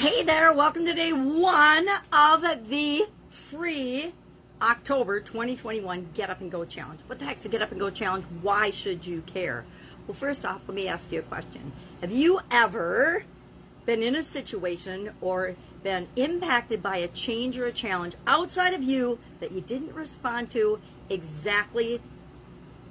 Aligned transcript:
Hey 0.00 0.22
there, 0.22 0.50
welcome 0.54 0.86
to 0.86 0.94
day 0.94 1.12
one 1.12 1.86
of 2.10 2.40
the 2.70 3.06
free 3.28 4.14
October 4.62 5.20
2021 5.20 6.08
Get 6.14 6.30
Up 6.30 6.40
and 6.40 6.50
Go 6.50 6.64
Challenge. 6.64 7.00
What 7.06 7.18
the 7.18 7.26
heck's 7.26 7.44
a 7.44 7.50
Get 7.50 7.60
Up 7.60 7.70
and 7.70 7.78
Go 7.78 7.90
Challenge? 7.90 8.24
Why 8.40 8.70
should 8.70 9.06
you 9.06 9.20
care? 9.20 9.66
Well, 10.06 10.14
first 10.14 10.46
off, 10.46 10.62
let 10.66 10.74
me 10.74 10.88
ask 10.88 11.12
you 11.12 11.18
a 11.18 11.22
question. 11.22 11.72
Have 12.00 12.10
you 12.10 12.40
ever 12.50 13.24
been 13.84 14.02
in 14.02 14.16
a 14.16 14.22
situation 14.22 15.10
or 15.20 15.54
been 15.82 16.08
impacted 16.16 16.82
by 16.82 16.96
a 16.96 17.08
change 17.08 17.58
or 17.58 17.66
a 17.66 17.72
challenge 17.72 18.14
outside 18.26 18.72
of 18.72 18.82
you 18.82 19.18
that 19.40 19.52
you 19.52 19.60
didn't 19.60 19.92
respond 19.92 20.50
to 20.52 20.80
exactly 21.10 22.00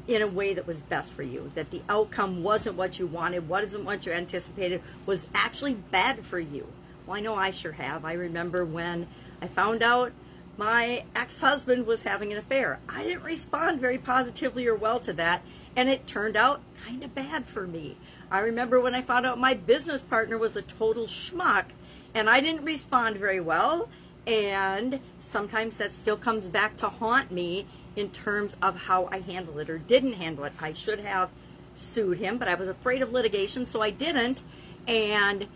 in 0.07 0.21
a 0.21 0.27
way 0.27 0.53
that 0.53 0.67
was 0.67 0.83
best 0.83 1.11
for 1.13 1.23
you, 1.23 1.51
that 1.55 1.71
the 1.71 1.81
outcome 1.89 2.43
wasn't 2.43 2.75
what 2.75 2.99
you 2.99 3.07
wanted, 3.07 3.49
wasn't 3.49 3.83
what 3.83 4.05
you 4.05 4.11
anticipated, 4.11 4.79
was 5.07 5.27
actually 5.33 5.73
bad 5.73 6.23
for 6.23 6.39
you. 6.39 6.67
Well, 7.09 7.17
I 7.17 7.21
know 7.21 7.33
I 7.33 7.49
sure 7.49 7.71
have. 7.71 8.05
I 8.05 8.13
remember 8.13 8.63
when 8.63 9.07
I 9.41 9.47
found 9.47 9.81
out 9.81 10.11
my 10.57 11.05
ex 11.15 11.39
husband 11.39 11.87
was 11.87 12.03
having 12.03 12.31
an 12.31 12.37
affair. 12.37 12.79
I 12.87 13.01
didn't 13.01 13.23
respond 13.23 13.81
very 13.81 13.97
positively 13.97 14.67
or 14.67 14.75
well 14.75 14.99
to 14.99 15.13
that, 15.13 15.41
and 15.75 15.89
it 15.89 16.05
turned 16.05 16.37
out 16.37 16.61
kind 16.85 17.03
of 17.03 17.15
bad 17.15 17.47
for 17.47 17.65
me. 17.65 17.97
I 18.29 18.41
remember 18.41 18.79
when 18.79 18.93
I 18.93 19.01
found 19.01 19.25
out 19.25 19.39
my 19.39 19.55
business 19.55 20.03
partner 20.03 20.37
was 20.37 20.55
a 20.55 20.61
total 20.61 21.07
schmuck, 21.07 21.65
and 22.13 22.29
I 22.29 22.41
didn't 22.41 22.63
respond 22.63 23.17
very 23.17 23.41
well. 23.41 23.89
And 24.27 24.99
sometimes 25.17 25.77
that 25.77 25.95
still 25.95 26.17
comes 26.17 26.47
back 26.47 26.77
to 26.77 26.89
haunt 26.89 27.31
me 27.31 27.65
in 27.95 28.11
terms 28.11 28.55
of 28.61 28.75
how 28.75 29.07
I 29.11 29.21
handled 29.21 29.57
it 29.61 29.71
or 29.71 29.79
didn't 29.79 30.13
handle 30.13 30.43
it. 30.43 30.53
I 30.61 30.73
should 30.73 30.99
have 30.99 31.31
sued 31.73 32.19
him, 32.19 32.37
but 32.37 32.47
I 32.47 32.53
was 32.53 32.67
afraid 32.67 33.01
of 33.01 33.11
litigation, 33.11 33.65
so 33.65 33.81
I 33.81 33.89
didn't. 33.89 34.43
And 34.87 35.47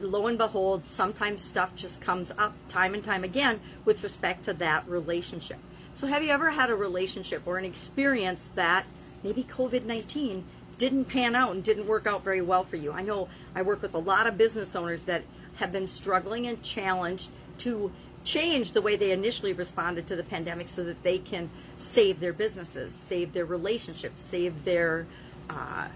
lo 0.00 0.26
and 0.26 0.38
behold, 0.38 0.84
sometimes 0.84 1.42
stuff 1.42 1.74
just 1.74 2.00
comes 2.00 2.32
up 2.38 2.54
time 2.68 2.94
and 2.94 3.02
time 3.02 3.24
again 3.24 3.60
with 3.84 4.02
respect 4.02 4.44
to 4.44 4.52
that 4.54 4.88
relationship. 4.88 5.58
So, 5.94 6.06
have 6.06 6.22
you 6.22 6.30
ever 6.30 6.50
had 6.50 6.70
a 6.70 6.76
relationship 6.76 7.42
or 7.46 7.58
an 7.58 7.64
experience 7.64 8.50
that 8.54 8.86
maybe 9.22 9.44
COVID 9.44 9.84
19 9.84 10.44
didn't 10.78 11.04
pan 11.06 11.34
out 11.34 11.52
and 11.52 11.62
didn't 11.62 11.86
work 11.86 12.06
out 12.06 12.24
very 12.24 12.42
well 12.42 12.64
for 12.64 12.76
you? 12.76 12.92
I 12.92 13.02
know 13.02 13.28
I 13.54 13.62
work 13.62 13.82
with 13.82 13.94
a 13.94 13.98
lot 13.98 14.26
of 14.26 14.38
business 14.38 14.76
owners 14.76 15.04
that 15.04 15.22
have 15.56 15.72
been 15.72 15.86
struggling 15.86 16.46
and 16.46 16.62
challenged 16.62 17.30
to 17.58 17.92
change 18.24 18.72
the 18.72 18.82
way 18.82 18.96
they 18.96 19.12
initially 19.12 19.52
responded 19.52 20.06
to 20.06 20.16
the 20.16 20.22
pandemic 20.22 20.68
so 20.68 20.84
that 20.84 21.02
they 21.02 21.18
can 21.18 21.50
save 21.76 22.20
their 22.20 22.32
businesses, 22.32 22.94
save 22.94 23.32
their 23.32 23.46
relationships, 23.46 24.20
save 24.20 24.64
their 24.64 25.06
uh, 25.48 25.88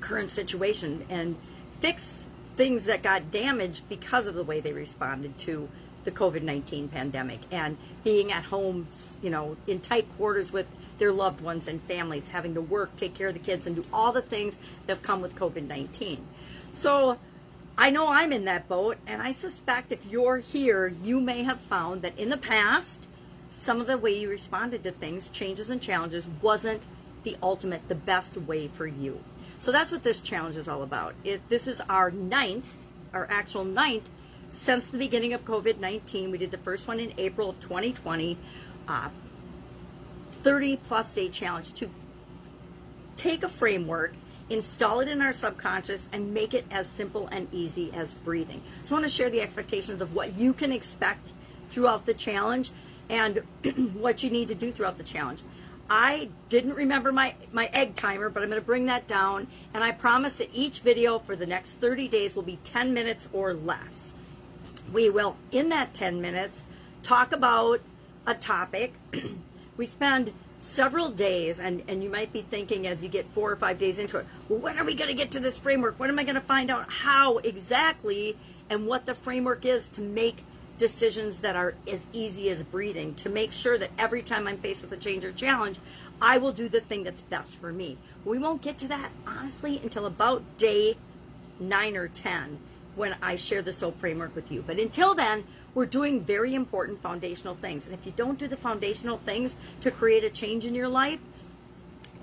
current 0.00 0.30
situation, 0.30 1.04
and 1.08 1.36
fix 1.80 2.26
things 2.56 2.84
that 2.84 3.02
got 3.02 3.30
damaged 3.30 3.82
because 3.88 4.26
of 4.26 4.34
the 4.34 4.44
way 4.44 4.60
they 4.60 4.72
responded 4.72 5.38
to 5.38 5.68
the 6.04 6.10
COVID 6.10 6.42
19 6.42 6.88
pandemic 6.88 7.40
and 7.50 7.76
being 8.04 8.32
at 8.32 8.44
homes, 8.44 9.16
you 9.22 9.30
know, 9.30 9.56
in 9.66 9.80
tight 9.80 10.06
quarters 10.16 10.52
with 10.52 10.66
their 10.98 11.12
loved 11.12 11.40
ones 11.40 11.68
and 11.68 11.80
families, 11.82 12.28
having 12.28 12.54
to 12.54 12.60
work, 12.60 12.94
take 12.96 13.14
care 13.14 13.28
of 13.28 13.34
the 13.34 13.40
kids, 13.40 13.66
and 13.66 13.76
do 13.76 13.84
all 13.92 14.12
the 14.12 14.22
things 14.22 14.58
that 14.86 14.96
have 14.96 15.02
come 15.02 15.20
with 15.20 15.34
COVID 15.34 15.66
19. 15.66 16.24
So, 16.72 17.18
I 17.76 17.90
know 17.90 18.08
I'm 18.08 18.32
in 18.32 18.44
that 18.44 18.68
boat, 18.68 18.98
and 19.06 19.22
I 19.22 19.32
suspect 19.32 19.92
if 19.92 20.04
you're 20.06 20.38
here, 20.38 20.88
you 21.02 21.20
may 21.20 21.42
have 21.42 21.60
found 21.60 22.02
that 22.02 22.18
in 22.18 22.28
the 22.28 22.36
past, 22.36 23.06
some 23.48 23.80
of 23.80 23.86
the 23.86 23.98
way 23.98 24.18
you 24.18 24.28
responded 24.28 24.82
to 24.84 24.92
things, 24.92 25.28
changes 25.28 25.70
and 25.70 25.80
challenges, 25.80 26.26
wasn't 26.40 26.82
the 27.22 27.36
ultimate, 27.42 27.88
the 27.88 27.94
best 27.94 28.36
way 28.36 28.68
for 28.68 28.86
you. 28.86 29.20
So 29.62 29.70
that's 29.70 29.92
what 29.92 30.02
this 30.02 30.20
challenge 30.20 30.56
is 30.56 30.66
all 30.66 30.82
about. 30.82 31.14
It, 31.22 31.48
this 31.48 31.68
is 31.68 31.80
our 31.88 32.10
ninth, 32.10 32.74
our 33.12 33.28
actual 33.30 33.64
ninth, 33.64 34.10
since 34.50 34.90
the 34.90 34.98
beginning 34.98 35.34
of 35.34 35.44
COVID 35.44 35.78
19. 35.78 36.32
We 36.32 36.38
did 36.38 36.50
the 36.50 36.58
first 36.58 36.88
one 36.88 36.98
in 36.98 37.14
April 37.16 37.50
of 37.50 37.60
2020, 37.60 38.36
uh, 38.88 39.08
30 40.32 40.78
plus 40.78 41.14
day 41.14 41.28
challenge 41.28 41.74
to 41.74 41.88
take 43.16 43.44
a 43.44 43.48
framework 43.48 44.14
install 44.50 44.98
it 44.98 45.06
in 45.08 45.22
our 45.22 45.32
subconscious, 45.32 46.08
and 46.12 46.34
make 46.34 46.54
it 46.54 46.66
as 46.72 46.88
simple 46.88 47.28
and 47.28 47.46
easy 47.52 47.92
as 47.94 48.14
breathing. 48.14 48.60
So 48.82 48.96
I 48.96 48.98
want 48.98 49.10
to 49.10 49.16
share 49.16 49.30
the 49.30 49.40
expectations 49.40 50.02
of 50.02 50.12
what 50.12 50.34
you 50.34 50.52
can 50.52 50.72
expect 50.72 51.32
throughout 51.70 52.04
the 52.04 52.14
challenge 52.14 52.72
and 53.08 53.38
what 53.94 54.24
you 54.24 54.30
need 54.30 54.48
to 54.48 54.56
do 54.56 54.72
throughout 54.72 54.98
the 54.98 55.04
challenge. 55.04 55.40
I 55.88 56.28
didn't 56.48 56.74
remember 56.74 57.12
my, 57.12 57.34
my 57.52 57.68
egg 57.72 57.94
timer, 57.94 58.28
but 58.30 58.42
I'm 58.42 58.48
going 58.48 58.60
to 58.60 58.66
bring 58.66 58.86
that 58.86 59.06
down. 59.06 59.46
And 59.74 59.84
I 59.84 59.92
promise 59.92 60.38
that 60.38 60.50
each 60.52 60.80
video 60.80 61.18
for 61.18 61.36
the 61.36 61.46
next 61.46 61.74
30 61.74 62.08
days 62.08 62.34
will 62.34 62.42
be 62.42 62.58
10 62.64 62.94
minutes 62.94 63.28
or 63.32 63.54
less. 63.54 64.14
We 64.92 65.10
will, 65.10 65.36
in 65.50 65.68
that 65.70 65.94
10 65.94 66.20
minutes, 66.20 66.64
talk 67.02 67.32
about 67.32 67.80
a 68.26 68.34
topic. 68.34 68.94
we 69.76 69.86
spend 69.86 70.32
several 70.58 71.10
days, 71.10 71.58
and, 71.58 71.82
and 71.88 72.02
you 72.04 72.08
might 72.08 72.32
be 72.32 72.42
thinking 72.42 72.86
as 72.86 73.02
you 73.02 73.08
get 73.08 73.26
four 73.32 73.50
or 73.50 73.56
five 73.56 73.78
days 73.78 73.98
into 73.98 74.18
it, 74.18 74.26
well, 74.48 74.60
when 74.60 74.78
are 74.78 74.84
we 74.84 74.94
going 74.94 75.08
to 75.08 75.16
get 75.16 75.32
to 75.32 75.40
this 75.40 75.58
framework? 75.58 75.98
When 75.98 76.08
am 76.08 76.18
I 76.18 76.24
going 76.24 76.36
to 76.36 76.40
find 76.40 76.70
out 76.70 76.90
how 76.90 77.38
exactly 77.38 78.36
and 78.70 78.86
what 78.86 79.04
the 79.04 79.14
framework 79.14 79.64
is 79.64 79.88
to 79.90 80.00
make 80.00 80.44
decisions 80.82 81.38
that 81.38 81.54
are 81.54 81.74
as 81.92 82.04
easy 82.12 82.50
as 82.50 82.64
breathing, 82.64 83.14
to 83.14 83.28
make 83.28 83.52
sure 83.52 83.78
that 83.78 83.90
every 84.00 84.20
time 84.20 84.48
I'm 84.48 84.58
faced 84.58 84.82
with 84.82 84.90
a 84.90 84.96
change 84.96 85.24
or 85.24 85.30
challenge, 85.30 85.78
I 86.20 86.38
will 86.38 86.50
do 86.50 86.68
the 86.68 86.80
thing 86.80 87.04
that's 87.04 87.22
best 87.22 87.54
for 87.54 87.72
me. 87.72 87.96
We 88.24 88.40
won't 88.40 88.62
get 88.62 88.78
to 88.78 88.88
that, 88.88 89.12
honestly, 89.24 89.78
until 89.84 90.06
about 90.06 90.42
day 90.58 90.96
nine 91.60 91.96
or 91.96 92.08
10 92.08 92.58
when 92.96 93.14
I 93.22 93.36
share 93.36 93.62
the 93.62 93.72
SOAP 93.72 94.00
framework 94.00 94.34
with 94.34 94.50
you. 94.50 94.64
But 94.66 94.80
until 94.80 95.14
then, 95.14 95.44
we're 95.72 95.86
doing 95.86 96.24
very 96.24 96.52
important 96.52 97.00
foundational 97.00 97.54
things. 97.54 97.86
And 97.86 97.94
if 97.94 98.04
you 98.04 98.12
don't 98.16 98.36
do 98.36 98.48
the 98.48 98.56
foundational 98.56 99.18
things 99.18 99.54
to 99.82 99.92
create 99.92 100.24
a 100.24 100.30
change 100.30 100.66
in 100.66 100.74
your 100.74 100.88
life, 100.88 101.20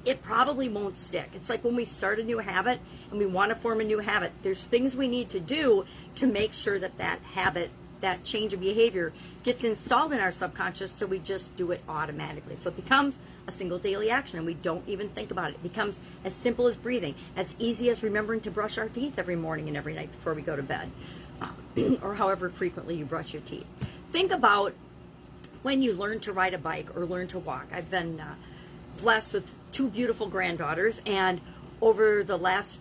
it 0.04 0.22
probably 0.22 0.68
won't 0.68 0.98
stick. 0.98 1.30
It's 1.34 1.50
like 1.50 1.64
when 1.64 1.78
we 1.78 1.86
start 1.86 2.20
a 2.20 2.24
new 2.24 2.40
habit 2.40 2.82
and 3.10 3.20
we 3.20 3.26
want 3.26 3.52
to 3.52 3.56
form 3.56 3.80
a 3.80 3.86
new 3.86 4.00
habit, 4.00 4.34
there's 4.44 4.66
things 4.66 4.98
we 4.98 5.08
need 5.08 5.30
to 5.30 5.40
do 5.40 5.86
to 6.16 6.28
make 6.28 6.52
sure 6.52 6.78
that 6.78 6.98
that 6.98 7.22
habit, 7.22 7.72
that 8.02 8.24
change 8.24 8.54
of 8.54 8.60
behavior 8.60 9.12
gets 9.44 9.64
installed 9.64 10.14
in 10.14 10.20
our 10.20 10.32
subconscious 10.32 10.92
so 10.92 11.06
we 11.06 11.20
just 11.20 11.56
do 11.56 11.72
it 11.72 11.82
automatically. 11.90 12.56
So 12.56 12.70
it 12.70 12.76
becomes 12.76 13.20
a 13.48 13.52
single 13.52 13.80
daily 13.80 14.10
action 14.10 14.38
and 14.38 14.46
we 14.46 14.54
don't 14.54 14.88
even 14.88 15.10
think 15.10 15.32
about 15.32 15.52
it. 15.52 15.56
It 15.56 15.64
becomes 15.64 16.00
as 16.24 16.34
simple 16.34 16.68
as 16.68 16.78
breathing, 16.78 17.16
as 17.36 17.56
easy 17.60 17.90
as 17.90 18.04
remembering 18.04 18.42
to 18.42 18.52
brush 18.52 18.78
our 18.78 18.90
teeth 18.90 19.18
every 19.18 19.36
morning 19.36 19.68
and 19.68 19.78
every 19.78 19.94
night 19.94 20.12
before 20.12 20.34
we 20.34 20.42
go 20.42 20.56
to 20.56 20.64
bed. 20.64 20.90
or 22.02 22.16
however 22.16 22.50
frequently 22.50 22.96
you 22.96 23.06
brush 23.06 23.34
your 23.34 23.42
teeth. 23.44 23.66
Think 24.12 24.32
about 24.32 24.74
when 25.62 25.82
you 25.82 25.94
learn 25.94 26.20
to 26.22 26.34
ride 26.34 26.54
a 26.54 26.58
bike 26.58 26.96
or 26.96 27.06
learn 27.06 27.28
to 27.30 27.40
walk. 27.40 27.68
I've 27.72 27.90
been 27.90 28.20
uh, 28.20 28.36
blessed 28.98 29.34
with 29.34 29.54
two 29.72 29.90
beautiful 29.90 30.28
granddaughters, 30.28 31.02
and 31.06 31.42
over 31.82 32.24
the 32.24 32.38
last 32.38 32.80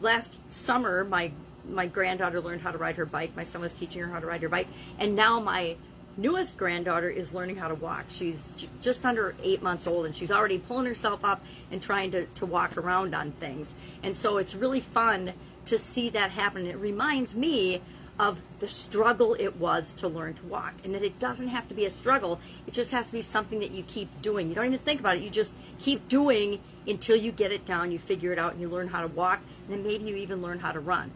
last 0.00 0.34
summer, 0.50 1.04
my 1.04 1.32
my 1.68 1.86
granddaughter 1.86 2.40
learned 2.40 2.62
how 2.62 2.72
to 2.72 2.78
ride 2.78 2.96
her 2.96 3.06
bike. 3.06 3.36
My 3.36 3.44
son 3.44 3.62
was 3.62 3.72
teaching 3.72 4.02
her 4.02 4.08
how 4.08 4.20
to 4.20 4.26
ride 4.26 4.42
her 4.42 4.48
bike, 4.48 4.68
and 4.98 5.14
now 5.14 5.40
my 5.40 5.76
newest 6.16 6.56
granddaughter 6.56 7.08
is 7.08 7.32
learning 7.32 7.56
how 7.56 7.68
to 7.68 7.74
walk. 7.74 8.06
She's 8.08 8.42
just 8.80 9.04
under 9.06 9.34
eight 9.42 9.62
months 9.62 9.86
old, 9.86 10.06
and 10.06 10.14
she's 10.14 10.30
already 10.30 10.58
pulling 10.58 10.86
herself 10.86 11.24
up 11.24 11.44
and 11.70 11.82
trying 11.82 12.10
to, 12.12 12.26
to 12.26 12.46
walk 12.46 12.76
around 12.76 13.14
on 13.14 13.32
things. 13.32 13.74
And 14.02 14.16
so 14.16 14.38
it's 14.38 14.54
really 14.54 14.80
fun 14.80 15.32
to 15.66 15.78
see 15.78 16.10
that 16.10 16.30
happen. 16.30 16.66
It 16.66 16.76
reminds 16.76 17.36
me 17.36 17.80
of 18.20 18.38
the 18.58 18.68
struggle 18.68 19.34
it 19.38 19.56
was 19.56 19.94
to 19.94 20.06
learn 20.06 20.34
to 20.34 20.44
walk 20.44 20.74
and 20.84 20.94
that 20.94 21.02
it 21.02 21.18
doesn't 21.18 21.48
have 21.48 21.66
to 21.66 21.74
be 21.74 21.86
a 21.86 21.90
struggle 21.90 22.38
it 22.66 22.74
just 22.74 22.90
has 22.90 23.06
to 23.06 23.12
be 23.12 23.22
something 23.22 23.60
that 23.60 23.70
you 23.70 23.82
keep 23.84 24.10
doing 24.20 24.50
you 24.50 24.54
don't 24.54 24.66
even 24.66 24.78
think 24.80 25.00
about 25.00 25.16
it 25.16 25.22
you 25.22 25.30
just 25.30 25.54
keep 25.78 26.06
doing 26.06 26.60
until 26.86 27.16
you 27.16 27.32
get 27.32 27.50
it 27.50 27.64
down 27.64 27.90
you 27.90 27.98
figure 27.98 28.30
it 28.30 28.38
out 28.38 28.52
and 28.52 28.60
you 28.60 28.68
learn 28.68 28.88
how 28.88 29.00
to 29.00 29.06
walk 29.06 29.40
and 29.64 29.72
then 29.72 29.82
maybe 29.82 30.04
you 30.04 30.16
even 30.16 30.42
learn 30.42 30.58
how 30.58 30.70
to 30.70 30.80
run 30.80 31.10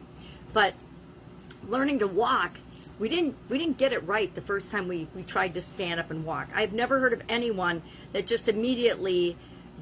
but 0.55 0.73
learning 1.69 1.99
to 1.99 2.07
walk 2.07 2.59
we 2.99 3.09
didn't 3.11 3.37
we 3.51 3.59
didn't 3.59 3.77
get 3.77 3.93
it 3.93 4.03
right 4.06 4.35
the 4.35 4.41
first 4.41 4.71
time 4.71 4.89
we, 4.89 5.06
we 5.15 5.23
tried 5.23 5.53
to 5.53 5.61
stand 5.61 6.01
up 6.01 6.11
and 6.11 6.25
walk 6.25 6.49
i've 6.55 6.73
never 6.73 6.99
heard 6.99 7.12
of 7.12 7.23
anyone 7.29 7.83
that 8.12 8.27
just 8.27 8.49
immediately 8.49 9.37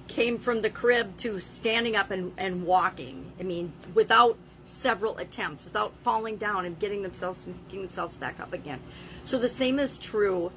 came 0.09 0.37
from 0.37 0.63
the 0.63 0.71
crib 0.71 1.17
to 1.17 1.39
standing 1.39 1.95
up 1.95 2.11
and, 2.11 2.33
and 2.37 2.67
walking 2.67 3.31
i 3.39 3.45
mean 3.45 3.73
without 3.95 4.37
several 4.65 5.17
attempts 5.19 5.65
without 5.65 5.95
falling 5.99 6.37
down 6.37 6.65
and 6.65 6.79
getting 6.79 7.03
themselves 7.03 7.47
getting 7.69 7.83
themselves 7.83 8.17
back 8.17 8.41
up 8.41 8.53
again. 8.53 8.81
So 9.25 9.39
the 9.39 9.49
same 9.49 9.79
is 9.79 9.99
true 9.99 10.53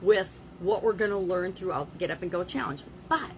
with 0.00 0.30
what 0.60 0.82
we're 0.82 0.92
going 0.92 1.10
to 1.10 1.18
learn 1.18 1.52
throughout 1.52 1.92
the 1.92 1.98
Get 1.98 2.10
Up 2.10 2.22
and 2.22 2.30
Go 2.30 2.44
challenge. 2.44 2.82
But 3.08 3.30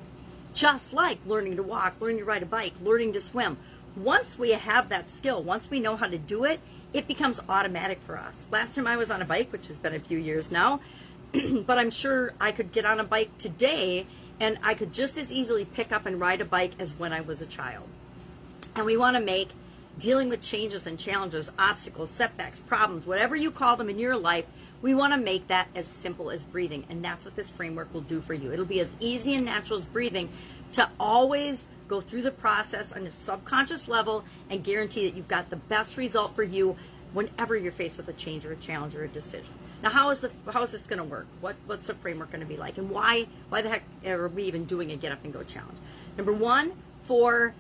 just 0.54 0.92
like 0.92 1.18
learning 1.26 1.56
to 1.56 1.62
walk, 1.62 1.96
learning 2.00 2.18
to 2.18 2.24
ride 2.24 2.42
a 2.42 2.46
bike, 2.46 2.74
learning 2.82 3.12
to 3.14 3.20
swim, 3.20 3.56
once 3.96 4.38
we 4.38 4.52
have 4.52 4.88
that 4.88 5.10
skill, 5.10 5.42
once 5.42 5.70
we 5.70 5.80
know 5.80 5.96
how 5.96 6.06
to 6.06 6.18
do 6.18 6.44
it, 6.44 6.60
it 6.92 7.06
becomes 7.06 7.40
automatic 7.48 8.00
for 8.02 8.18
us. 8.18 8.46
Last 8.50 8.74
time 8.74 8.86
I 8.86 8.96
was 8.96 9.10
on 9.10 9.22
a 9.22 9.24
bike, 9.24 9.52
which 9.52 9.66
has 9.68 9.76
been 9.76 9.94
a 9.94 10.00
few 10.00 10.18
years 10.18 10.50
now, 10.50 10.80
but 11.32 11.78
I'm 11.78 11.90
sure 11.90 12.32
I 12.40 12.52
could 12.52 12.72
get 12.72 12.84
on 12.84 13.00
a 13.00 13.04
bike 13.04 13.36
today 13.38 14.06
and 14.40 14.58
I 14.62 14.74
could 14.74 14.92
just 14.92 15.18
as 15.18 15.30
easily 15.30 15.64
pick 15.64 15.92
up 15.92 16.06
and 16.06 16.18
ride 16.18 16.40
a 16.40 16.44
bike 16.44 16.72
as 16.78 16.94
when 16.94 17.12
I 17.12 17.20
was 17.20 17.42
a 17.42 17.46
child. 17.46 17.86
And 18.74 18.86
we 18.86 18.96
want 18.96 19.16
to 19.16 19.22
make 19.22 19.50
dealing 19.98 20.30
with 20.30 20.40
changes 20.40 20.86
and 20.86 20.98
challenges, 20.98 21.50
obstacles, 21.58 22.10
setbacks, 22.10 22.60
problems, 22.60 23.06
whatever 23.06 23.36
you 23.36 23.50
call 23.50 23.76
them 23.76 23.90
in 23.90 23.98
your 23.98 24.16
life, 24.16 24.46
we 24.82 24.94
want 24.94 25.12
to 25.12 25.18
make 25.18 25.46
that 25.48 25.68
as 25.74 25.86
simple 25.86 26.30
as 26.30 26.42
breathing. 26.42 26.84
And 26.88 27.04
that's 27.04 27.24
what 27.24 27.36
this 27.36 27.50
framework 27.50 27.92
will 27.92 28.00
do 28.00 28.20
for 28.20 28.32
you. 28.32 28.50
It'll 28.50 28.64
be 28.64 28.80
as 28.80 28.94
easy 28.98 29.34
and 29.34 29.44
natural 29.44 29.78
as 29.78 29.84
breathing 29.84 30.30
to 30.72 30.88
always 30.98 31.68
go 31.90 32.00
through 32.00 32.22
the 32.22 32.30
process 32.30 32.92
on 32.92 33.04
a 33.04 33.10
subconscious 33.10 33.88
level 33.88 34.24
and 34.48 34.62
guarantee 34.62 35.08
that 35.08 35.16
you've 35.16 35.28
got 35.28 35.50
the 35.50 35.56
best 35.56 35.96
result 35.96 36.36
for 36.36 36.44
you 36.44 36.76
whenever 37.12 37.56
you're 37.56 37.72
faced 37.72 37.96
with 37.96 38.06
a 38.08 38.12
change 38.12 38.46
or 38.46 38.52
a 38.52 38.56
challenge 38.56 38.94
or 38.94 39.02
a 39.02 39.08
decision. 39.08 39.52
Now, 39.82 39.90
how 39.90 40.10
is 40.10 40.20
the, 40.20 40.30
how 40.52 40.62
is 40.62 40.70
this 40.70 40.86
going 40.86 41.00
to 41.00 41.04
work? 41.04 41.26
What 41.40 41.56
what's 41.66 41.88
the 41.88 41.94
framework 41.94 42.30
going 42.30 42.42
to 42.42 42.46
be 42.46 42.56
like, 42.56 42.78
and 42.78 42.88
why 42.88 43.26
why 43.48 43.62
the 43.62 43.70
heck 43.70 43.82
are 44.06 44.28
we 44.28 44.44
even 44.44 44.64
doing 44.66 44.92
a 44.92 44.96
Get 44.96 45.10
Up 45.10 45.24
and 45.24 45.32
Go 45.32 45.42
challenge? 45.42 45.78
Number 46.16 46.32
one, 46.32 46.72
for 47.06 47.54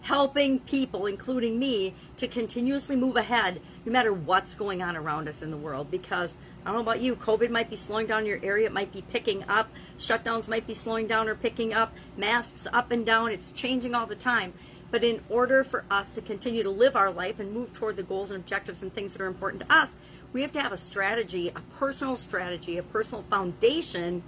helping 0.00 0.58
people, 0.60 1.06
including 1.06 1.58
me, 1.58 1.94
to 2.16 2.26
continuously 2.26 2.96
move 2.96 3.16
ahead 3.16 3.60
no 3.86 3.92
matter 3.92 4.12
what's 4.12 4.54
going 4.54 4.82
on 4.82 4.96
around 4.96 5.28
us 5.28 5.42
in 5.42 5.50
the 5.50 5.56
world. 5.56 5.90
Because 5.90 6.34
I 6.62 6.66
don't 6.66 6.74
know 6.74 6.82
about 6.82 7.00
you, 7.00 7.14
COVID 7.16 7.50
might 7.50 7.70
be 7.70 7.76
slowing 7.76 8.06
down 8.06 8.26
your 8.26 8.40
area, 8.42 8.66
it 8.66 8.72
might 8.72 8.92
be 8.92 9.02
picking 9.02 9.44
up, 9.44 9.70
shutdowns 9.98 10.48
might 10.48 10.66
be 10.66 10.74
slowing 10.74 11.06
down 11.06 11.28
or 11.28 11.36
picking 11.36 11.72
up, 11.72 11.94
masks 12.16 12.66
up 12.72 12.90
and 12.90 13.06
down, 13.06 13.30
it's 13.30 13.52
changing 13.52 13.94
all 13.94 14.06
the 14.06 14.16
time. 14.16 14.52
But 14.90 15.04
in 15.04 15.20
order 15.28 15.64
for 15.64 15.84
us 15.90 16.14
to 16.16 16.20
continue 16.20 16.62
to 16.64 16.70
live 16.70 16.96
our 16.96 17.10
life 17.10 17.40
and 17.40 17.52
move 17.52 17.72
toward 17.72 17.96
the 17.96 18.02
goals 18.02 18.30
and 18.30 18.40
objectives 18.40 18.82
and 18.82 18.92
things 18.92 19.12
that 19.12 19.22
are 19.22 19.26
important 19.26 19.62
to 19.62 19.72
us, 19.74 19.96
we 20.32 20.42
have 20.42 20.52
to 20.52 20.60
have 20.60 20.72
a 20.72 20.76
strategy, 20.76 21.48
a 21.48 21.60
personal 21.76 22.16
strategy, 22.16 22.78
a 22.78 22.82
personal 22.82 23.24
foundation 23.30 24.22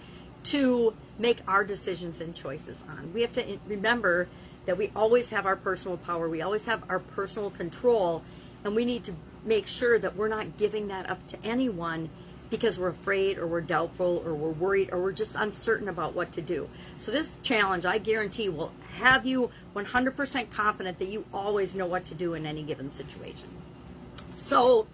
to 0.44 0.94
make 1.19 1.40
our 1.49 1.64
decisions 1.64 2.20
and 2.20 2.34
choices 2.34 2.84
on. 2.88 3.12
We 3.12 3.22
have 3.22 3.32
to 3.34 3.58
remember 3.66 4.28
that 4.66 4.78
we 4.78 4.90
always 4.94 5.31
have 5.31 5.46
our 5.46 5.56
personal 5.56 5.96
power, 5.96 6.28
we 6.28 6.43
always 6.43 6.64
have 6.66 6.82
our 6.88 7.00
personal 7.00 7.50
control, 7.50 8.22
and 8.64 8.76
we 8.76 8.84
need 8.84 9.05
to 9.05 9.14
make 9.44 9.67
sure 9.67 9.99
that 9.99 10.17
we're 10.17 10.29
not 10.29 10.56
giving 10.58 10.88
that 10.88 11.08
up 11.08 11.26
to 11.29 11.38
anyone 11.44 12.11
because 12.50 12.79
we're 12.79 12.88
afraid 12.88 13.38
or 13.38 13.46
we're 13.46 13.61
doubtful 13.61 14.23
or 14.25 14.35
we're 14.35 14.50
worried 14.50 14.90
or 14.93 15.02
we're 15.02 15.12
just 15.12 15.37
uncertain 15.37 15.88
about 15.88 16.14
what 16.14 16.32
to 16.32 16.43
do. 16.43 16.69
So, 16.96 17.11
this 17.11 17.38
challenge, 17.43 17.85
I 17.85 17.99
guarantee, 17.99 18.49
will 18.49 18.73
have 18.96 19.26
you 19.26 19.50
100% 19.76 20.50
confident 20.50 20.99
that 20.99 21.08
you 21.08 21.25
always 21.32 21.75
know 21.75 21.87
what 21.87 22.05
to 22.06 22.14
do 22.14 22.35
in 22.35 22.46
any 22.46 22.62
given 22.62 22.90
situation. 22.90 23.49
So, 24.35 24.87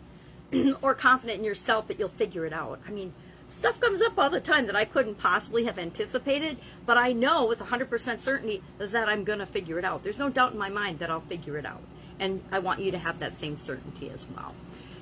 or 0.82 0.94
confident 0.94 1.38
in 1.38 1.44
yourself 1.44 1.87
that 1.88 1.99
you'll 1.99 2.08
figure 2.08 2.44
it 2.44 2.52
out. 2.52 2.81
I 2.87 2.90
mean, 2.90 3.12
stuff 3.49 3.81
comes 3.81 4.02
up 4.02 4.19
all 4.19 4.31
the 4.31 4.40
time 4.40 4.67
that 4.67 4.76
I 4.76 4.85
couldn't 4.85 5.17
possibly 5.17 5.64
have 5.64 5.79
anticipated, 5.79 6.58
but 6.87 6.99
I 6.99 7.12
know 7.12 7.47
with 7.47 7.61
100% 7.61 8.20
certainty 8.20 8.62
that 8.79 9.08
I'm 9.08 9.25
going 9.25 9.38
to 9.38 9.47
figure 9.47 9.79
it 9.79 9.85
out. 9.85 10.02
There's 10.02 10.19
no 10.19 10.29
doubt 10.29 10.52
in 10.52 10.58
my 10.58 10.70
mind 10.70 10.99
that 10.99 11.11
I'll 11.11 11.20
figure 11.20 11.56
it 11.58 11.67
out. 11.67 11.82
And 12.20 12.43
I 12.52 12.58
want 12.58 12.81
you 12.81 12.90
to 12.93 12.99
have 12.99 13.19
that 13.19 13.37
same 13.37 13.56
certainty 13.56 14.11
as 14.11 14.26
well. 14.34 14.55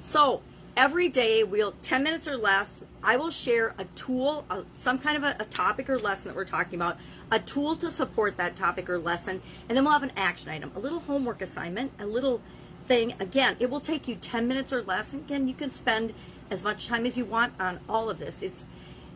So, 0.03 0.43
every 0.75 1.09
day 1.11 1.45
we'll 1.45 1.73
10 1.83 2.03
minutes 2.03 2.27
or 2.27 2.39
less 2.39 2.83
i 3.03 3.15
will 3.15 3.29
share 3.31 3.75
a 3.77 3.85
tool 3.95 4.43
a, 4.49 4.65
some 4.75 4.99
kind 4.99 5.19
of 5.19 5.23
a, 5.23 5.37
a, 5.39 5.45
topic 5.45 5.91
or 5.91 5.99
lesson 5.99 6.31
that 6.31 6.35
we're 6.35 6.47
talking 6.47 6.77
about 6.77 6.97
a 7.31 7.39
tool 7.39 7.77
to 7.77 7.91
support 7.91 8.39
that 8.39 8.57
topic 8.57 8.89
or 8.89 8.99
lesson 8.99 9.43
and 9.69 9.77
then 9.77 9.85
we'll 9.85 9.93
have 9.93 10.03
an 10.03 10.13
action 10.17 10.49
item 10.49 10.73
a 10.75 10.79
little 10.79 11.01
homework 11.01 11.43
assignment 11.43 11.93
a 11.99 12.07
little 12.07 12.41
thing. 12.87 13.15
Again, 13.21 13.57
it 13.61 13.71
will 13.71 13.81
take 13.81 14.09
you 14.09 14.17
10 14.17 14.49
minutes 14.49 14.73
or 14.73 14.83
less. 14.83 15.13
And 15.13 15.25
again, 15.25 15.49
you 15.49 15.55
can 15.55 15.71
spend 15.71 16.13
as 16.51 16.63
much 16.63 16.89
time 16.89 17.07
as 17.07 17.17
you 17.17 17.25
want 17.25 17.55
on 17.61 17.81
all 17.89 18.11
of 18.11 18.19
this. 18.19 18.43
It's 18.43 18.65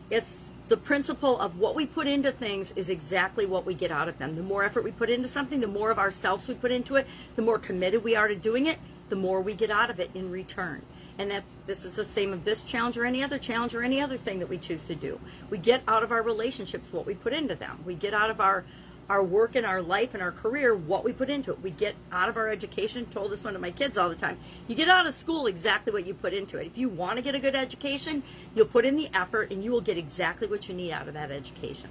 it's 0.09 0.47
the 0.67 0.77
principle 0.77 1.39
of 1.39 1.59
what 1.59 1.75
we 1.75 1.85
put 1.85 2.07
into 2.07 2.31
things 2.31 2.73
is 2.75 2.89
exactly 2.89 3.45
what 3.45 3.65
we 3.65 3.73
get 3.73 3.91
out 3.91 4.09
of 4.09 4.17
them. 4.17 4.35
The 4.35 4.43
more 4.43 4.63
effort 4.63 4.83
we 4.83 4.91
put 4.91 5.09
into 5.09 5.29
something, 5.29 5.61
the 5.61 5.67
more 5.67 5.91
of 5.91 5.99
ourselves 5.99 6.47
we 6.47 6.55
put 6.55 6.71
into 6.71 6.95
it, 6.97 7.07
the 7.35 7.41
more 7.41 7.57
committed 7.57 8.03
we 8.03 8.15
are 8.15 8.27
to 8.27 8.35
doing 8.35 8.65
it, 8.65 8.77
the 9.09 9.15
more 9.15 9.41
we 9.41 9.53
get 9.53 9.71
out 9.71 9.89
of 9.89 9.99
it 9.99 10.11
in 10.13 10.29
return. 10.29 10.81
And 11.17 11.31
that 11.31 11.45
this 11.65 11.85
is 11.85 11.95
the 11.95 12.03
same 12.03 12.33
of 12.33 12.43
this 12.43 12.61
challenge 12.63 12.97
or 12.97 13.05
any 13.05 13.23
other 13.23 13.39
challenge 13.39 13.73
or 13.73 13.81
any 13.81 14.01
other 14.01 14.17
thing 14.17 14.39
that 14.39 14.49
we 14.49 14.57
choose 14.57 14.83
to 14.85 14.95
do. 14.95 15.19
We 15.49 15.57
get 15.57 15.81
out 15.87 16.03
of 16.03 16.11
our 16.11 16.21
relationships 16.21 16.91
what 16.91 17.05
we 17.05 17.15
put 17.15 17.33
into 17.33 17.55
them. 17.55 17.79
We 17.85 17.95
get 17.95 18.13
out 18.13 18.29
of 18.29 18.39
our 18.41 18.65
our 19.09 19.23
work 19.23 19.55
and 19.55 19.65
our 19.65 19.81
life 19.81 20.13
and 20.13 20.21
our 20.21 20.31
career, 20.31 20.75
what 20.75 21.03
we 21.03 21.13
put 21.13 21.29
into 21.29 21.51
it. 21.51 21.61
We 21.61 21.71
get 21.71 21.95
out 22.11 22.29
of 22.29 22.37
our 22.37 22.49
education, 22.49 23.05
told 23.05 23.31
this 23.31 23.43
one 23.43 23.53
to 23.53 23.59
my 23.59 23.71
kids 23.71 23.97
all 23.97 24.09
the 24.09 24.15
time. 24.15 24.37
You 24.67 24.75
get 24.75 24.89
out 24.89 25.07
of 25.07 25.15
school 25.15 25.47
exactly 25.47 25.93
what 25.93 26.05
you 26.05 26.13
put 26.13 26.33
into 26.33 26.57
it. 26.57 26.67
If 26.67 26.77
you 26.77 26.89
want 26.89 27.15
to 27.17 27.21
get 27.21 27.35
a 27.35 27.39
good 27.39 27.55
education, 27.55 28.23
you'll 28.53 28.65
put 28.65 28.85
in 28.85 28.95
the 28.95 29.09
effort 29.13 29.51
and 29.51 29.63
you 29.63 29.71
will 29.71 29.81
get 29.81 29.97
exactly 29.97 30.47
what 30.47 30.67
you 30.67 30.75
need 30.75 30.91
out 30.91 31.07
of 31.07 31.13
that 31.13 31.31
education. 31.31 31.89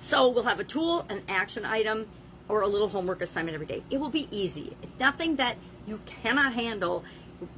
So 0.00 0.28
we'll 0.28 0.44
have 0.44 0.60
a 0.60 0.64
tool, 0.64 1.06
an 1.08 1.22
action 1.28 1.64
item, 1.64 2.08
or 2.48 2.62
a 2.62 2.68
little 2.68 2.88
homework 2.88 3.20
assignment 3.20 3.54
every 3.54 3.66
day. 3.66 3.82
It 3.90 4.00
will 4.00 4.10
be 4.10 4.28
easy. 4.30 4.76
Nothing 4.98 5.36
that 5.36 5.56
you 5.86 6.00
cannot 6.06 6.54
handle 6.54 7.04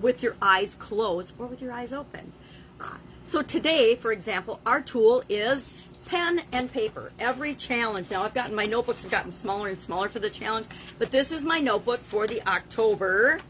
with 0.00 0.22
your 0.22 0.36
eyes 0.42 0.75
closed 0.75 1.32
or 1.38 1.46
with 1.46 1.62
your 1.62 1.72
eyes 1.72 1.92
open. 1.92 2.32
Uh, 2.80 2.90
so 3.24 3.42
today, 3.42 3.96
for 3.96 4.12
example, 4.12 4.60
our 4.66 4.80
tool 4.80 5.22
is 5.28 5.88
pen 6.06 6.42
and 6.52 6.70
paper. 6.70 7.10
Every 7.18 7.54
challenge. 7.54 8.10
Now 8.10 8.22
I've 8.24 8.34
gotten 8.34 8.54
my 8.54 8.66
notebooks 8.66 9.02
have 9.02 9.10
gotten 9.10 9.32
smaller 9.32 9.68
and 9.68 9.78
smaller 9.78 10.08
for 10.08 10.18
the 10.18 10.30
challenge, 10.30 10.66
but 10.98 11.10
this 11.10 11.32
is 11.32 11.44
my 11.44 11.60
notebook 11.60 12.00
for 12.00 12.26
the 12.26 12.42
October. 12.46 13.40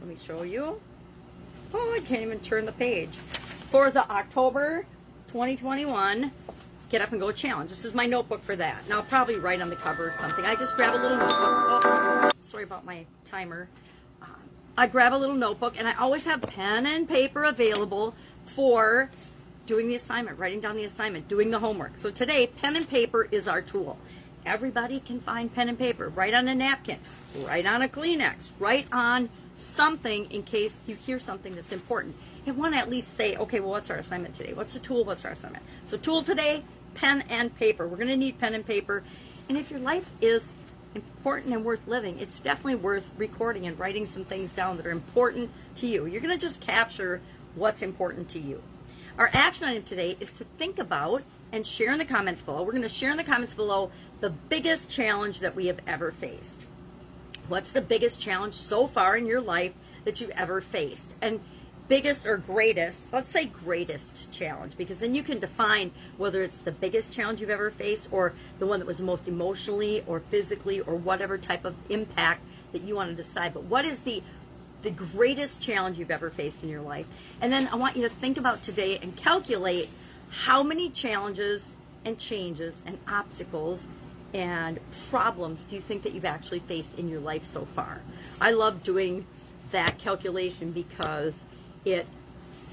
Let 0.00 0.08
me 0.08 0.16
show 0.24 0.42
you. 0.42 0.80
Oh, 1.74 1.92
I 1.94 2.00
can't 2.00 2.22
even 2.22 2.40
turn 2.40 2.66
the 2.66 2.72
page. 2.72 3.10
For 3.10 3.90
the 3.90 4.08
October 4.10 4.84
2021 5.28 6.30
Get 6.90 7.00
Up 7.00 7.10
and 7.12 7.20
Go 7.20 7.32
Challenge. 7.32 7.70
This 7.70 7.86
is 7.86 7.94
my 7.94 8.04
notebook 8.04 8.42
for 8.42 8.54
that. 8.54 8.86
Now 8.86 8.96
I'll 8.96 9.02
probably 9.04 9.38
write 9.38 9.62
on 9.62 9.70
the 9.70 9.76
cover 9.76 10.10
or 10.10 10.14
something. 10.20 10.44
I 10.44 10.54
just 10.54 10.76
grab 10.76 10.94
a 10.94 11.00
little 11.00 11.16
notebook. 11.16 11.40
Oh, 11.40 12.30
sorry 12.40 12.64
about 12.64 12.84
my 12.84 13.06
timer. 13.24 13.68
Um, 14.20 14.28
I 14.76 14.88
grab 14.88 15.14
a 15.14 15.16
little 15.16 15.34
notebook 15.34 15.78
and 15.78 15.88
I 15.88 15.94
always 15.94 16.26
have 16.26 16.42
pen 16.42 16.84
and 16.84 17.08
paper 17.08 17.44
available 17.44 18.14
for 18.46 19.10
doing 19.66 19.88
the 19.88 19.94
assignment, 19.94 20.38
writing 20.38 20.60
down 20.60 20.76
the 20.76 20.84
assignment, 20.84 21.28
doing 21.28 21.50
the 21.50 21.58
homework. 21.58 21.98
So 21.98 22.10
today, 22.10 22.46
pen 22.46 22.76
and 22.76 22.88
paper 22.88 23.28
is 23.30 23.48
our 23.48 23.62
tool. 23.62 23.98
Everybody 24.44 25.00
can 25.00 25.20
find 25.20 25.54
pen 25.54 25.68
and 25.68 25.78
paper. 25.78 26.08
Write 26.08 26.34
on 26.34 26.48
a 26.48 26.54
napkin, 26.54 26.98
write 27.46 27.66
on 27.66 27.82
a 27.82 27.88
Kleenex, 27.88 28.50
write 28.58 28.86
on 28.92 29.28
something 29.56 30.30
in 30.32 30.42
case 30.42 30.82
you 30.86 30.96
hear 30.96 31.18
something 31.18 31.54
that's 31.54 31.72
important. 31.72 32.16
And 32.46 32.56
want 32.56 32.74
to 32.74 32.80
at 32.80 32.90
least 32.90 33.14
say, 33.14 33.36
okay, 33.36 33.60
well, 33.60 33.70
what's 33.70 33.90
our 33.90 33.98
assignment 33.98 34.34
today? 34.34 34.52
What's 34.52 34.74
the 34.74 34.80
tool? 34.80 35.04
What's 35.04 35.24
our 35.24 35.32
assignment? 35.32 35.64
So, 35.86 35.96
tool 35.96 36.22
today, 36.22 36.64
pen 36.94 37.22
and 37.28 37.54
paper. 37.56 37.86
We're 37.86 37.96
going 37.96 38.08
to 38.08 38.16
need 38.16 38.38
pen 38.38 38.54
and 38.54 38.66
paper. 38.66 39.04
And 39.48 39.56
if 39.56 39.70
your 39.70 39.80
life 39.80 40.08
is 40.20 40.50
important 40.94 41.54
and 41.54 41.64
worth 41.64 41.86
living, 41.86 42.18
it's 42.18 42.40
definitely 42.40 42.76
worth 42.76 43.08
recording 43.16 43.66
and 43.66 43.78
writing 43.78 44.06
some 44.06 44.24
things 44.24 44.52
down 44.52 44.76
that 44.76 44.86
are 44.86 44.90
important 44.90 45.50
to 45.76 45.86
you. 45.86 46.06
You're 46.06 46.20
going 46.20 46.36
to 46.36 46.44
just 46.44 46.60
capture 46.60 47.20
what's 47.54 47.82
important 47.82 48.28
to 48.30 48.38
you. 48.38 48.62
Our 49.18 49.30
action 49.32 49.66
item 49.66 49.82
today 49.82 50.16
is 50.20 50.32
to 50.34 50.44
think 50.58 50.78
about 50.78 51.22
and 51.52 51.66
share 51.66 51.92
in 51.92 51.98
the 51.98 52.04
comments 52.04 52.40
below. 52.40 52.62
We're 52.62 52.72
going 52.72 52.82
to 52.82 52.88
share 52.88 53.10
in 53.10 53.18
the 53.18 53.24
comments 53.24 53.54
below 53.54 53.90
the 54.20 54.30
biggest 54.30 54.90
challenge 54.90 55.40
that 55.40 55.54
we 55.54 55.66
have 55.66 55.80
ever 55.86 56.10
faced. 56.12 56.66
What's 57.48 57.72
the 57.72 57.82
biggest 57.82 58.20
challenge 58.20 58.54
so 58.54 58.86
far 58.86 59.16
in 59.16 59.26
your 59.26 59.40
life 59.40 59.72
that 60.04 60.20
you've 60.20 60.30
ever 60.30 60.60
faced? 60.60 61.14
And 61.20 61.40
biggest 61.88 62.24
or 62.24 62.38
greatest, 62.38 63.12
let's 63.12 63.30
say 63.30 63.44
greatest 63.44 64.32
challenge, 64.32 64.78
because 64.78 65.00
then 65.00 65.14
you 65.14 65.22
can 65.22 65.38
define 65.38 65.90
whether 66.16 66.42
it's 66.42 66.62
the 66.62 66.72
biggest 66.72 67.12
challenge 67.12 67.40
you've 67.40 67.50
ever 67.50 67.70
faced 67.70 68.08
or 68.10 68.32
the 68.58 68.66
one 68.66 68.78
that 68.78 68.86
was 68.86 69.02
most 69.02 69.28
emotionally 69.28 70.02
or 70.06 70.20
physically 70.20 70.80
or 70.80 70.94
whatever 70.94 71.36
type 71.36 71.66
of 71.66 71.74
impact 71.90 72.40
that 72.72 72.80
you 72.82 72.94
want 72.94 73.10
to 73.10 73.14
decide. 73.14 73.52
But 73.52 73.64
what 73.64 73.84
is 73.84 74.00
the 74.00 74.22
the 74.82 74.90
greatest 74.90 75.60
challenge 75.62 75.98
you've 75.98 76.10
ever 76.10 76.30
faced 76.30 76.62
in 76.62 76.68
your 76.68 76.82
life. 76.82 77.06
And 77.40 77.52
then 77.52 77.68
I 77.68 77.76
want 77.76 77.96
you 77.96 78.02
to 78.02 78.08
think 78.08 78.36
about 78.36 78.62
today 78.62 78.98
and 79.00 79.16
calculate 79.16 79.88
how 80.30 80.62
many 80.62 80.90
challenges 80.90 81.76
and 82.04 82.18
changes 82.18 82.82
and 82.84 82.98
obstacles 83.08 83.86
and 84.34 84.80
problems 85.10 85.64
do 85.64 85.74
you 85.74 85.80
think 85.80 86.02
that 86.02 86.14
you've 86.14 86.24
actually 86.24 86.60
faced 86.60 86.98
in 86.98 87.08
your 87.08 87.20
life 87.20 87.44
so 87.44 87.64
far? 87.64 88.00
I 88.40 88.52
love 88.52 88.82
doing 88.82 89.26
that 89.72 89.98
calculation 89.98 90.72
because 90.72 91.44
it 91.84 92.06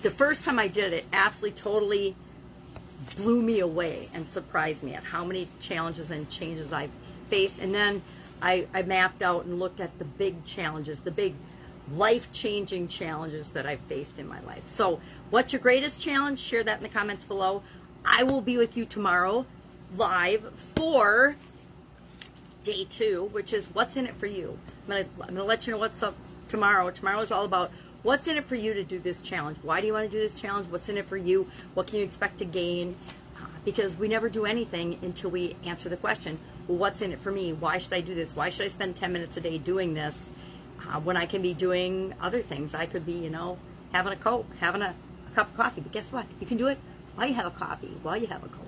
the 0.01 0.11
first 0.11 0.45
time 0.45 0.59
I 0.59 0.67
did 0.67 0.93
it 0.93 1.05
absolutely 1.11 1.59
totally 1.59 2.15
blew 3.17 3.41
me 3.41 3.59
away 3.59 4.09
and 4.13 4.25
surprised 4.25 4.83
me 4.83 4.93
at 4.93 5.03
how 5.03 5.25
many 5.25 5.47
challenges 5.59 6.11
and 6.11 6.29
changes 6.29 6.71
I've 6.71 6.91
faced. 7.29 7.59
And 7.59 7.75
then 7.75 8.01
I, 8.41 8.67
I 8.73 8.83
mapped 8.83 9.21
out 9.21 9.45
and 9.45 9.59
looked 9.59 9.79
at 9.79 9.97
the 9.99 10.05
big 10.05 10.45
challenges, 10.45 11.01
the 11.01 11.11
big 11.11 11.33
life 11.96 12.31
changing 12.31 12.88
challenges 12.88 13.51
that 13.51 13.65
I've 13.65 13.81
faced 13.81 14.19
in 14.19 14.27
my 14.27 14.39
life. 14.41 14.67
So, 14.67 15.00
what's 15.29 15.53
your 15.53 15.62
greatest 15.62 16.01
challenge? 16.01 16.39
Share 16.39 16.63
that 16.63 16.77
in 16.77 16.84
the 16.84 16.89
comments 16.89 17.25
below. 17.25 17.63
I 18.05 18.24
will 18.24 18.41
be 18.41 18.58
with 18.58 18.77
you 18.77 18.86
tomorrow 18.86 19.46
live 19.96 20.51
for 20.75 21.36
day 22.63 22.86
two, 22.89 23.29
which 23.31 23.53
is 23.53 23.67
what's 23.74 23.98
in 23.98 24.05
it 24.05 24.15
for 24.15 24.27
you. 24.27 24.58
I'm 24.84 24.89
going 24.89 25.03
to 25.03 25.10
I'm 25.24 25.36
gonna 25.36 25.43
let 25.43 25.65
you 25.65 25.74
know 25.74 25.79
what's 25.79 26.03
up 26.03 26.15
tomorrow. 26.48 26.91
Tomorrow 26.91 27.22
is 27.22 27.31
all 27.31 27.46
about 27.46 27.72
what's 28.03 28.27
in 28.27 28.38
it 28.38 28.46
for 28.46 28.55
you 28.55 28.74
to 28.74 28.84
do 28.84 29.00
this 29.00 29.22
challenge. 29.22 29.58
Why 29.62 29.81
do 29.81 29.88
you 29.88 29.93
want 29.93 30.10
to 30.10 30.12
do 30.12 30.22
this 30.22 30.34
challenge? 30.34 30.67
What's 30.67 30.89
in 30.89 30.98
it 30.98 31.08
for 31.08 31.17
you? 31.17 31.48
What 31.74 31.88
can 31.88 31.98
you 31.98 32.03
expect 32.03 32.38
to 32.39 32.46
gain? 32.46 32.96
Uh, 33.38 33.46
because 33.65 33.96
we 33.98 34.08
never 34.08 34.29
do 34.29 34.46
anything 34.46 35.00
until 35.01 35.29
we 35.29 35.55
answer 35.65 35.89
the 35.89 35.98
question 35.98 36.39
well, 36.67 36.77
what's 36.77 37.01
in 37.01 37.12
it 37.12 37.19
for 37.19 37.31
me? 37.31 37.51
Why 37.51 37.79
should 37.79 37.93
I 37.93 38.01
do 38.01 38.13
this? 38.13 38.36
Why 38.36 38.51
should 38.51 38.65
I 38.65 38.69
spend 38.69 38.96
10 38.96 39.12
minutes 39.12 39.36
a 39.38 39.41
day 39.41 39.58
doing 39.58 39.96
this? 39.96 40.31
Uh, 40.89 41.00
when 41.00 41.17
I 41.17 41.25
can 41.25 41.41
be 41.41 41.53
doing 41.53 42.13
other 42.22 42.41
things. 42.41 42.74
I 42.74 42.86
could 42.86 43.05
be, 43.05 43.13
you 43.13 43.29
know, 43.29 43.58
having 43.91 44.13
a 44.13 44.15
Coke, 44.15 44.48
having 44.60 44.81
a, 44.81 44.96
a 45.27 45.36
cup 45.36 45.50
of 45.50 45.58
coffee. 45.58 45.81
But 45.81 45.91
guess 45.91 46.12
what? 46.12 46.25
You 46.39 46.48
can 46.48 46.58
do 46.58 46.67
it 46.67 46.77
while 47.15 47.27
you 47.27 47.34
have 47.36 47.46
a 47.46 47.51
coffee, 47.51 47.93
while 48.01 48.17
you 48.17 48.27
have 48.27 48.43
a 48.43 48.48
Coke. 48.48 48.60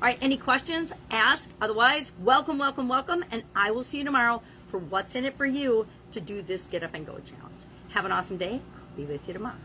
All 0.00 0.02
right, 0.02 0.18
any 0.20 0.36
questions? 0.36 0.92
Ask. 1.10 1.50
Otherwise, 1.60 2.12
welcome, 2.20 2.58
welcome, 2.58 2.88
welcome. 2.88 3.24
And 3.32 3.42
I 3.56 3.72
will 3.72 3.84
see 3.84 3.98
you 3.98 4.04
tomorrow 4.04 4.42
for 4.68 4.78
what's 4.78 5.14
in 5.16 5.24
it 5.24 5.36
for 5.36 5.46
you 5.46 5.86
to 6.12 6.20
do 6.20 6.40
this 6.42 6.66
Get 6.66 6.82
Up 6.82 6.94
and 6.94 7.04
Go 7.04 7.14
challenge. 7.14 7.62
Have 7.90 8.04
an 8.04 8.12
awesome 8.12 8.36
day. 8.36 8.60
I'll 8.76 8.96
be 8.96 9.04
with 9.04 9.26
you 9.26 9.34
tomorrow. 9.34 9.56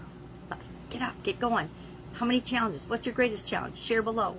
Bye. 0.49 0.57
Get 0.89 1.01
up, 1.01 1.21
get 1.23 1.39
going. 1.39 1.69
How 2.13 2.25
many 2.25 2.41
challenges? 2.41 2.87
What's 2.87 3.05
your 3.05 3.13
greatest 3.13 3.47
challenge? 3.47 3.77
Share 3.77 4.01
below. 4.01 4.37